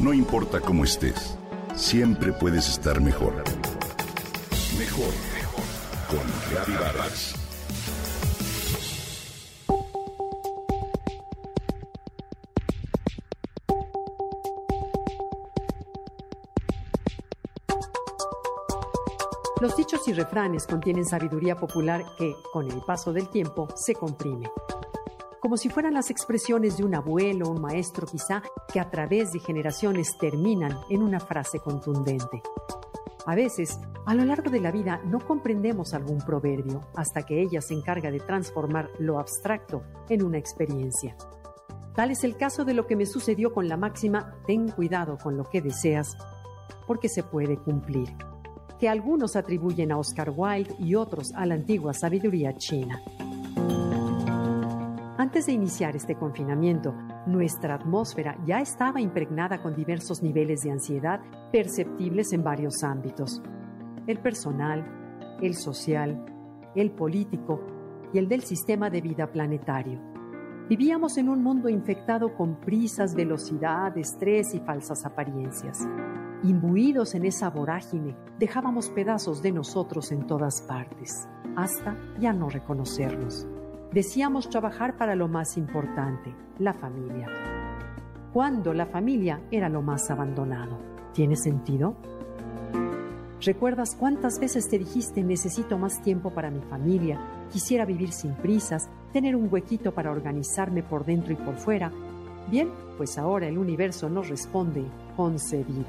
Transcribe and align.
No 0.00 0.14
importa 0.14 0.60
cómo 0.60 0.84
estés, 0.84 1.36
siempre 1.74 2.32
puedes 2.32 2.70
estar 2.70 3.02
mejor. 3.02 3.34
Mejor, 4.78 5.12
mejor. 5.34 5.64
Con 6.08 6.50
Reavivadas. 6.50 7.34
Los 19.60 19.76
dichos 19.76 20.08
y 20.08 20.14
refranes 20.14 20.66
contienen 20.66 21.04
sabiduría 21.04 21.56
popular 21.56 22.06
que, 22.16 22.34
con 22.54 22.70
el 22.72 22.80
paso 22.80 23.12
del 23.12 23.28
tiempo, 23.28 23.68
se 23.76 23.92
comprime. 23.94 24.48
Como 25.40 25.56
si 25.56 25.70
fueran 25.70 25.94
las 25.94 26.10
expresiones 26.10 26.76
de 26.76 26.84
un 26.84 26.94
abuelo 26.94 27.46
o 27.46 27.52
un 27.52 27.62
maestro 27.62 28.06
quizá, 28.06 28.42
que 28.72 28.78
a 28.78 28.90
través 28.90 29.32
de 29.32 29.40
generaciones 29.40 30.18
terminan 30.18 30.76
en 30.90 31.02
una 31.02 31.18
frase 31.18 31.60
contundente. 31.60 32.42
A 33.24 33.34
veces, 33.34 33.80
a 34.06 34.14
lo 34.14 34.24
largo 34.24 34.50
de 34.50 34.60
la 34.60 34.70
vida 34.70 35.00
no 35.04 35.18
comprendemos 35.18 35.94
algún 35.94 36.18
proverbio 36.18 36.88
hasta 36.94 37.22
que 37.22 37.40
ella 37.40 37.60
se 37.62 37.74
encarga 37.74 38.10
de 38.10 38.20
transformar 38.20 38.90
lo 38.98 39.18
abstracto 39.18 39.82
en 40.08 40.22
una 40.22 40.38
experiencia. 40.38 41.16
Tal 41.94 42.10
es 42.10 42.22
el 42.24 42.36
caso 42.36 42.64
de 42.64 42.74
lo 42.74 42.86
que 42.86 42.96
me 42.96 43.06
sucedió 43.06 43.52
con 43.52 43.68
la 43.68 43.76
máxima 43.76 44.34
ten 44.46 44.68
cuidado 44.68 45.16
con 45.16 45.36
lo 45.36 45.44
que 45.44 45.62
deseas, 45.62 46.16
porque 46.86 47.08
se 47.08 47.22
puede 47.22 47.56
cumplir 47.56 48.08
que 48.80 48.88
algunos 48.88 49.36
atribuyen 49.36 49.92
a 49.92 49.98
Oscar 49.98 50.32
Wilde 50.34 50.74
y 50.78 50.94
otros 50.94 51.32
a 51.34 51.44
la 51.44 51.54
antigua 51.54 51.92
sabiduría 51.92 52.56
china. 52.56 53.02
Antes 55.20 55.44
de 55.44 55.52
iniciar 55.52 55.94
este 55.96 56.14
confinamiento, 56.14 56.94
nuestra 57.26 57.74
atmósfera 57.74 58.38
ya 58.46 58.62
estaba 58.62 59.02
impregnada 59.02 59.60
con 59.60 59.76
diversos 59.76 60.22
niveles 60.22 60.62
de 60.62 60.70
ansiedad 60.70 61.20
perceptibles 61.52 62.32
en 62.32 62.42
varios 62.42 62.82
ámbitos. 62.82 63.42
El 64.06 64.18
personal, 64.20 64.82
el 65.42 65.56
social, 65.56 66.24
el 66.74 66.92
político 66.92 67.60
y 68.14 68.18
el 68.18 68.28
del 68.28 68.44
sistema 68.44 68.88
de 68.88 69.02
vida 69.02 69.30
planetario. 69.30 70.00
Vivíamos 70.70 71.18
en 71.18 71.28
un 71.28 71.42
mundo 71.42 71.68
infectado 71.68 72.34
con 72.34 72.58
prisas, 72.58 73.14
velocidad, 73.14 73.98
estrés 73.98 74.54
y 74.54 74.60
falsas 74.60 75.04
apariencias. 75.04 75.86
Imbuidos 76.44 77.14
en 77.14 77.26
esa 77.26 77.50
vorágine, 77.50 78.16
dejábamos 78.38 78.88
pedazos 78.88 79.42
de 79.42 79.52
nosotros 79.52 80.12
en 80.12 80.26
todas 80.26 80.62
partes, 80.62 81.28
hasta 81.56 81.94
ya 82.18 82.32
no 82.32 82.48
reconocernos. 82.48 83.46
Decíamos 83.92 84.48
trabajar 84.48 84.96
para 84.96 85.16
lo 85.16 85.26
más 85.26 85.56
importante, 85.56 86.32
la 86.60 86.72
familia. 86.72 87.26
Cuando 88.32 88.72
la 88.72 88.86
familia 88.86 89.40
era 89.50 89.68
lo 89.68 89.82
más 89.82 90.08
abandonado. 90.12 90.78
¿Tiene 91.12 91.34
sentido? 91.34 91.96
¿Recuerdas 93.40 93.96
cuántas 93.96 94.38
veces 94.38 94.68
te 94.68 94.78
dijiste 94.78 95.24
necesito 95.24 95.76
más 95.76 96.02
tiempo 96.02 96.30
para 96.30 96.52
mi 96.52 96.60
familia, 96.60 97.18
quisiera 97.50 97.84
vivir 97.84 98.12
sin 98.12 98.34
prisas, 98.34 98.88
tener 99.12 99.34
un 99.34 99.48
huequito 99.50 99.92
para 99.92 100.12
organizarme 100.12 100.84
por 100.84 101.04
dentro 101.04 101.32
y 101.32 101.36
por 101.36 101.56
fuera? 101.56 101.90
Bien, 102.48 102.70
pues 102.96 103.18
ahora 103.18 103.48
el 103.48 103.58
universo 103.58 104.08
nos 104.08 104.28
responde 104.28 104.84
concedido. 105.16 105.88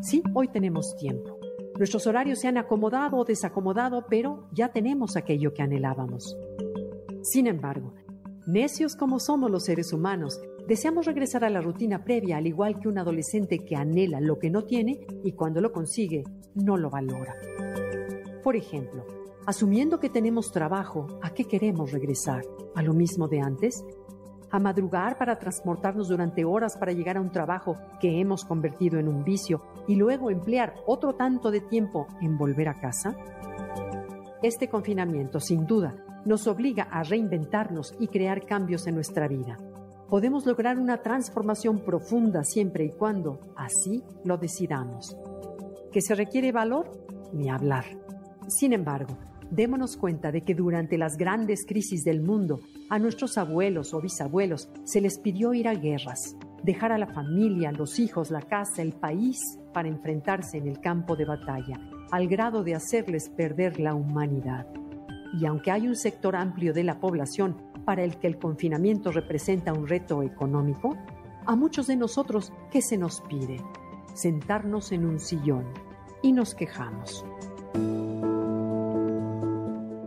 Sí, 0.00 0.24
hoy 0.34 0.48
tenemos 0.48 0.96
tiempo. 0.96 1.35
Nuestros 1.78 2.06
horarios 2.06 2.38
se 2.38 2.48
han 2.48 2.56
acomodado 2.56 3.18
o 3.18 3.24
desacomodado, 3.24 4.06
pero 4.08 4.48
ya 4.52 4.68
tenemos 4.68 5.16
aquello 5.16 5.52
que 5.52 5.62
anhelábamos. 5.62 6.36
Sin 7.22 7.46
embargo, 7.46 7.92
necios 8.46 8.96
como 8.96 9.18
somos 9.18 9.50
los 9.50 9.64
seres 9.64 9.92
humanos, 9.92 10.40
deseamos 10.66 11.04
regresar 11.04 11.44
a 11.44 11.50
la 11.50 11.60
rutina 11.60 12.02
previa, 12.02 12.38
al 12.38 12.46
igual 12.46 12.78
que 12.80 12.88
un 12.88 12.98
adolescente 12.98 13.58
que 13.58 13.76
anhela 13.76 14.20
lo 14.20 14.38
que 14.38 14.48
no 14.48 14.64
tiene 14.64 15.06
y 15.22 15.32
cuando 15.32 15.60
lo 15.60 15.72
consigue, 15.72 16.24
no 16.54 16.78
lo 16.78 16.88
valora. 16.88 17.36
Por 18.42 18.56
ejemplo, 18.56 19.04
asumiendo 19.44 20.00
que 20.00 20.08
tenemos 20.08 20.52
trabajo, 20.52 21.08
¿a 21.20 21.34
qué 21.34 21.44
queremos 21.44 21.92
regresar? 21.92 22.42
¿A 22.74 22.82
lo 22.82 22.94
mismo 22.94 23.28
de 23.28 23.40
antes? 23.40 23.84
A 24.56 24.60
madrugar 24.60 25.18
para 25.18 25.38
transportarnos 25.38 26.08
durante 26.08 26.44
horas 26.44 26.76
para 26.78 26.92
llegar 26.92 27.18
a 27.18 27.20
un 27.20 27.30
trabajo 27.30 27.76
que 28.00 28.20
hemos 28.20 28.44
convertido 28.44 28.98
en 28.98 29.06
un 29.06 29.22
vicio 29.22 29.62
y 29.86 29.96
luego 29.96 30.30
emplear 30.30 30.74
otro 30.86 31.14
tanto 31.14 31.50
de 31.50 31.60
tiempo 31.60 32.06
en 32.22 32.38
volver 32.38 32.68
a 32.68 32.80
casa? 32.80 33.14
Este 34.42 34.68
confinamiento, 34.68 35.40
sin 35.40 35.66
duda, 35.66 35.94
nos 36.24 36.46
obliga 36.46 36.84
a 36.84 37.02
reinventarnos 37.02 37.94
y 38.00 38.08
crear 38.08 38.46
cambios 38.46 38.86
en 38.86 38.94
nuestra 38.94 39.28
vida. 39.28 39.58
Podemos 40.08 40.46
lograr 40.46 40.78
una 40.78 41.02
transformación 41.02 41.80
profunda 41.80 42.42
siempre 42.42 42.84
y 42.84 42.90
cuando 42.90 43.40
así 43.56 44.02
lo 44.24 44.38
decidamos. 44.38 45.16
¿Que 45.92 46.00
se 46.00 46.14
requiere 46.14 46.50
valor? 46.50 46.90
Ni 47.32 47.50
hablar. 47.50 47.84
Sin 48.48 48.72
embargo, 48.72 49.18
démonos 49.50 49.96
cuenta 49.96 50.32
de 50.32 50.42
que 50.42 50.54
durante 50.54 50.98
las 50.98 51.16
grandes 51.16 51.64
crisis 51.66 52.04
del 52.04 52.22
mundo, 52.22 52.60
a 52.90 52.98
nuestros 52.98 53.38
abuelos 53.38 53.94
o 53.94 54.00
bisabuelos 54.00 54.68
se 54.84 55.00
les 55.00 55.18
pidió 55.18 55.54
ir 55.54 55.68
a 55.68 55.74
guerras, 55.74 56.36
dejar 56.62 56.92
a 56.92 56.98
la 56.98 57.06
familia, 57.06 57.72
los 57.72 57.98
hijos, 57.98 58.30
la 58.30 58.42
casa, 58.42 58.82
el 58.82 58.92
país 58.92 59.38
para 59.72 59.88
enfrentarse 59.88 60.58
en 60.58 60.68
el 60.68 60.80
campo 60.80 61.16
de 61.16 61.24
batalla, 61.24 61.80
al 62.10 62.28
grado 62.28 62.62
de 62.62 62.74
hacerles 62.74 63.28
perder 63.28 63.78
la 63.80 63.94
humanidad. 63.94 64.66
Y 65.38 65.46
aunque 65.46 65.70
hay 65.70 65.86
un 65.86 65.96
sector 65.96 66.36
amplio 66.36 66.72
de 66.72 66.84
la 66.84 66.98
población 66.98 67.56
para 67.84 68.02
el 68.04 68.18
que 68.18 68.26
el 68.26 68.38
confinamiento 68.38 69.12
representa 69.12 69.72
un 69.72 69.86
reto 69.86 70.22
económico, 70.22 70.96
a 71.46 71.54
muchos 71.54 71.86
de 71.86 71.96
nosotros, 71.96 72.52
¿qué 72.70 72.82
se 72.82 72.98
nos 72.98 73.20
pide? 73.22 73.58
Sentarnos 74.14 74.90
en 74.90 75.06
un 75.06 75.20
sillón 75.20 75.66
y 76.22 76.32
nos 76.32 76.54
quejamos. 76.54 77.24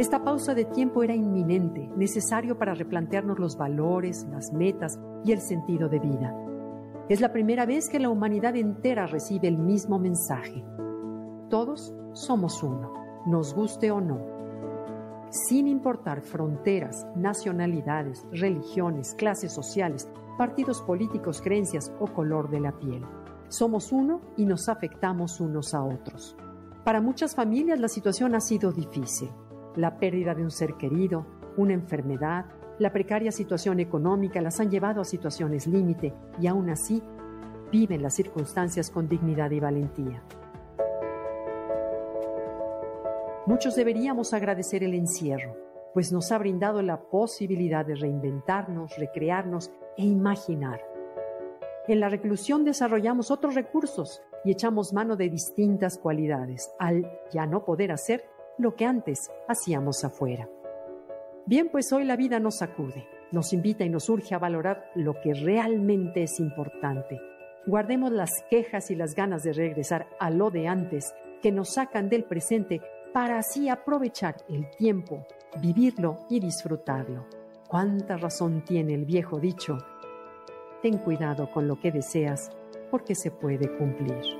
Esta 0.00 0.24
pausa 0.24 0.54
de 0.54 0.64
tiempo 0.64 1.02
era 1.02 1.14
inminente, 1.14 1.90
necesario 1.94 2.56
para 2.56 2.72
replantearnos 2.72 3.38
los 3.38 3.58
valores, 3.58 4.26
las 4.30 4.50
metas 4.50 4.98
y 5.26 5.32
el 5.32 5.42
sentido 5.42 5.90
de 5.90 5.98
vida. 5.98 6.34
Es 7.10 7.20
la 7.20 7.34
primera 7.34 7.66
vez 7.66 7.90
que 7.90 8.00
la 8.00 8.08
humanidad 8.08 8.56
entera 8.56 9.06
recibe 9.06 9.48
el 9.48 9.58
mismo 9.58 9.98
mensaje. 9.98 10.64
Todos 11.50 11.94
somos 12.14 12.62
uno, 12.62 12.94
nos 13.26 13.52
guste 13.52 13.90
o 13.90 14.00
no. 14.00 14.20
Sin 15.28 15.68
importar 15.68 16.22
fronteras, 16.22 17.06
nacionalidades, 17.14 18.26
religiones, 18.32 19.14
clases 19.14 19.52
sociales, 19.52 20.08
partidos 20.38 20.80
políticos, 20.80 21.42
creencias 21.42 21.92
o 22.00 22.06
color 22.06 22.48
de 22.48 22.60
la 22.60 22.72
piel. 22.72 23.04
Somos 23.48 23.92
uno 23.92 24.22
y 24.38 24.46
nos 24.46 24.70
afectamos 24.70 25.40
unos 25.40 25.74
a 25.74 25.84
otros. 25.84 26.38
Para 26.86 27.02
muchas 27.02 27.34
familias 27.34 27.78
la 27.78 27.88
situación 27.88 28.34
ha 28.34 28.40
sido 28.40 28.72
difícil 28.72 29.28
la 29.76 29.98
pérdida 29.98 30.34
de 30.34 30.42
un 30.42 30.50
ser 30.50 30.74
querido, 30.74 31.26
una 31.56 31.74
enfermedad, 31.74 32.46
la 32.78 32.92
precaria 32.92 33.30
situación 33.30 33.78
económica 33.80 34.40
las 34.40 34.58
han 34.60 34.70
llevado 34.70 35.00
a 35.00 35.04
situaciones 35.04 35.66
límite 35.66 36.14
y 36.40 36.46
aún 36.46 36.70
así 36.70 37.02
viven 37.70 38.02
las 38.02 38.14
circunstancias 38.14 38.90
con 38.90 39.08
dignidad 39.08 39.50
y 39.50 39.60
valentía. 39.60 40.22
Muchos 43.46 43.74
deberíamos 43.74 44.32
agradecer 44.32 44.82
el 44.84 44.94
encierro, 44.94 45.56
pues 45.92 46.12
nos 46.12 46.30
ha 46.32 46.38
brindado 46.38 46.82
la 46.82 47.00
posibilidad 47.00 47.84
de 47.84 47.96
reinventarnos, 47.96 48.96
recrearnos 48.96 49.70
e 49.96 50.04
imaginar. 50.04 50.80
En 51.88 52.00
la 52.00 52.08
reclusión 52.08 52.64
desarrollamos 52.64 53.30
otros 53.30 53.54
recursos 53.54 54.22
y 54.44 54.52
echamos 54.52 54.92
mano 54.92 55.16
de 55.16 55.28
distintas 55.28 55.98
cualidades. 55.98 56.70
Al 56.78 57.10
ya 57.32 57.46
no 57.46 57.64
poder 57.64 57.92
hacer, 57.92 58.24
lo 58.60 58.76
que 58.76 58.84
antes 58.84 59.30
hacíamos 59.48 60.04
afuera. 60.04 60.48
Bien, 61.46 61.68
pues 61.70 61.92
hoy 61.92 62.04
la 62.04 62.16
vida 62.16 62.38
nos 62.38 62.58
sacude, 62.58 63.08
nos 63.32 63.52
invita 63.52 63.84
y 63.84 63.88
nos 63.88 64.08
urge 64.08 64.34
a 64.34 64.38
valorar 64.38 64.90
lo 64.94 65.14
que 65.20 65.34
realmente 65.34 66.22
es 66.22 66.38
importante. 66.38 67.20
Guardemos 67.66 68.12
las 68.12 68.30
quejas 68.48 68.90
y 68.90 68.94
las 68.94 69.14
ganas 69.14 69.42
de 69.42 69.52
regresar 69.52 70.06
a 70.18 70.30
lo 70.30 70.50
de 70.50 70.68
antes 70.68 71.14
que 71.42 71.52
nos 71.52 71.74
sacan 71.74 72.08
del 72.08 72.24
presente 72.24 72.80
para 73.12 73.38
así 73.38 73.68
aprovechar 73.68 74.36
el 74.48 74.70
tiempo, 74.70 75.26
vivirlo 75.60 76.18
y 76.28 76.40
disfrutarlo. 76.40 77.26
¿Cuánta 77.68 78.16
razón 78.16 78.64
tiene 78.64 78.94
el 78.94 79.04
viejo 79.04 79.38
dicho? 79.38 79.78
Ten 80.82 80.98
cuidado 80.98 81.50
con 81.50 81.68
lo 81.68 81.78
que 81.78 81.92
deseas 81.92 82.50
porque 82.90 83.14
se 83.14 83.30
puede 83.30 83.76
cumplir. 83.76 84.39